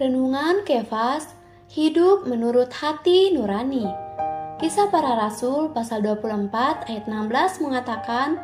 [0.00, 1.28] Renungan Kefas,
[1.68, 3.84] hidup menurut hati nurani.
[4.56, 8.40] Kisah para Rasul pasal 24 ayat 16 mengatakan,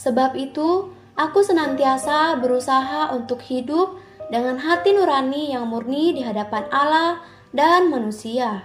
[0.00, 4.00] Sebab itu, aku senantiasa berusaha untuk hidup
[4.32, 7.20] dengan hati nurani yang murni di hadapan Allah
[7.52, 8.64] dan manusia.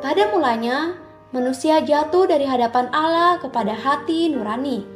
[0.00, 0.96] Pada mulanya,
[1.36, 4.88] manusia jatuh dari hadapan Allah kepada hati nurani,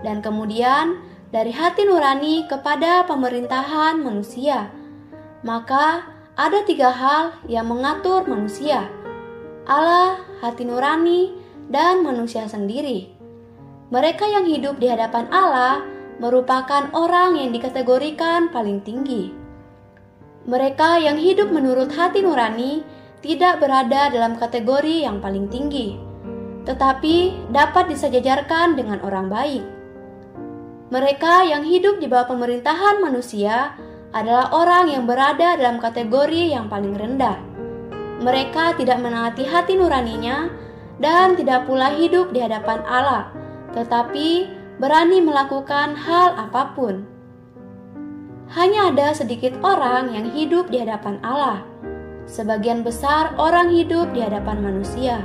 [0.00, 4.72] dan kemudian dari hati nurani kepada pemerintahan manusia.
[5.44, 6.08] Maka
[6.40, 8.88] ada tiga hal yang mengatur manusia:
[9.68, 11.36] Allah, hati nurani,
[11.68, 13.12] dan manusia sendiri.
[13.92, 15.84] Mereka yang hidup di hadapan Allah
[16.16, 19.36] merupakan orang yang dikategorikan paling tinggi.
[20.48, 22.80] Mereka yang hidup menurut hati nurani
[23.20, 25.96] tidak berada dalam kategori yang paling tinggi,
[26.64, 29.64] tetapi dapat disejajarkan dengan orang baik.
[30.92, 33.72] Mereka yang hidup di bawah pemerintahan manusia
[34.14, 37.34] adalah orang yang berada dalam kategori yang paling rendah.
[38.22, 40.48] Mereka tidak menaati hati nuraninya
[41.02, 43.34] dan tidak pula hidup di hadapan Allah,
[43.74, 44.46] tetapi
[44.78, 47.02] berani melakukan hal apa pun.
[48.54, 51.66] Hanya ada sedikit orang yang hidup di hadapan Allah.
[52.24, 55.20] Sebagian besar orang hidup di hadapan manusia.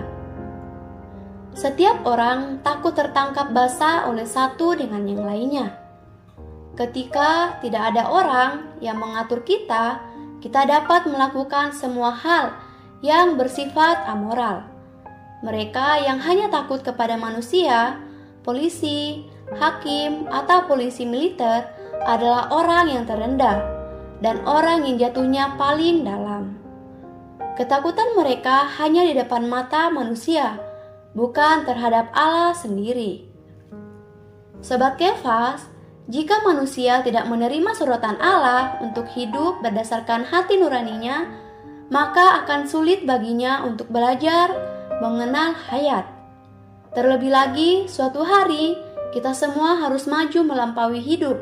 [1.56, 5.79] Setiap orang takut tertangkap basah oleh satu dengan yang lainnya.
[6.80, 10.00] Ketika tidak ada orang yang mengatur kita,
[10.40, 12.56] kita dapat melakukan semua hal
[13.04, 14.64] yang bersifat amoral.
[15.44, 18.00] Mereka yang hanya takut kepada manusia,
[18.48, 19.28] polisi,
[19.60, 21.68] hakim, atau polisi militer
[22.08, 23.60] adalah orang yang terendah
[24.24, 26.56] dan orang yang jatuhnya paling dalam.
[27.60, 30.56] Ketakutan mereka hanya di depan mata manusia,
[31.12, 33.28] bukan terhadap Allah sendiri.
[34.64, 35.79] Sobat Kefas,
[36.10, 41.30] jika manusia tidak menerima sorotan Allah untuk hidup berdasarkan hati nuraninya,
[41.94, 44.50] maka akan sulit baginya untuk belajar
[45.06, 46.10] mengenal hayat.
[46.98, 48.74] Terlebih lagi, suatu hari
[49.14, 51.38] kita semua harus maju melampaui hidup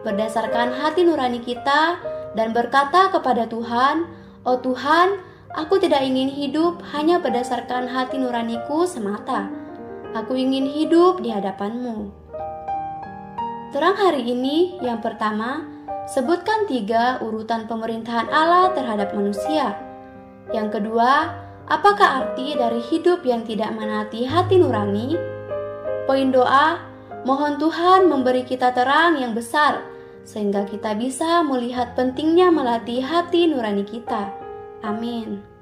[0.00, 2.00] berdasarkan hati nurani kita
[2.32, 4.08] dan berkata kepada Tuhan,
[4.48, 5.20] "Oh Tuhan,
[5.52, 9.52] aku tidak ingin hidup hanya berdasarkan hati nuraniku semata.
[10.16, 12.25] Aku ingin hidup di hadapan-Mu."
[13.76, 15.60] Terang hari ini, yang pertama,
[16.08, 19.76] sebutkan tiga urutan pemerintahan Allah terhadap manusia.
[20.48, 21.36] Yang kedua,
[21.68, 25.20] apakah arti dari hidup yang tidak menati hati nurani?
[26.08, 26.80] Poin doa,
[27.28, 29.84] Mohon Tuhan memberi kita terang yang besar,
[30.24, 34.32] sehingga kita bisa melihat pentingnya melatih hati nurani kita.
[34.80, 35.55] Amin.